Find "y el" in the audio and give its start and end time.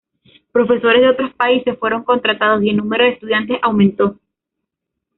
2.63-2.77